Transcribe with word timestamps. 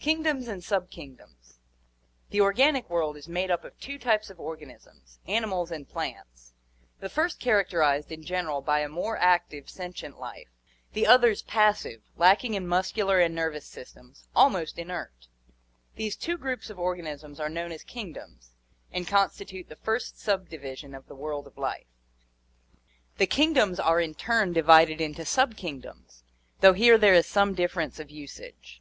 Kingdoms 0.00 0.46
and 0.46 0.62
Subkingdoms.— 0.62 1.58
The 2.30 2.40
organic 2.40 2.88
world 2.88 3.16
is 3.16 3.26
made 3.26 3.50
up 3.50 3.64
of 3.64 3.76
two 3.80 3.98
types 3.98 4.30
of 4.30 4.38
organisms, 4.38 5.18
animals 5.26 5.72
and 5.72 5.88
plants, 5.88 6.52
the 7.00 7.08
first 7.08 7.40
character 7.40 7.82
ized 7.82 8.12
in 8.12 8.22
general 8.22 8.60
by 8.60 8.78
a 8.78 8.88
more 8.88 9.16
active, 9.16 9.68
sentient 9.68 10.16
life, 10.20 10.50
the 10.92 11.04
others 11.04 11.42
passive, 11.42 12.00
lacking 12.16 12.54
in 12.54 12.68
muscular 12.68 13.18
and 13.18 13.34
nervous 13.34 13.66
systems, 13.66 14.28
almost 14.36 14.78
inert. 14.78 15.26
These 15.96 16.14
two 16.14 16.38
groups 16.38 16.70
of 16.70 16.78
organisms 16.78 17.40
are 17.40 17.48
known 17.50 17.72
as 17.72 17.82
kingdoms, 17.82 18.52
and 18.92 19.04
constitute 19.04 19.68
the 19.68 19.74
first 19.74 20.16
subdivision 20.20 20.94
of 20.94 21.08
the 21.08 21.16
world 21.16 21.48
of 21.48 21.58
life. 21.58 21.88
The 23.16 23.26
kingdoms 23.26 23.80
are 23.80 24.00
in 24.00 24.14
turn 24.14 24.50
«9 24.50 24.54
30 24.54 24.60
ORGANIC 24.60 24.64
EVOLUTION 24.88 24.92
divided 24.96 25.00
into 25.04 25.22
subkingdoms, 25.22 26.22
though 26.60 26.74
here 26.74 26.96
there 26.98 27.14
is 27.14 27.26
some 27.26 27.52
difference 27.54 27.98
of 27.98 28.12
usage. 28.12 28.80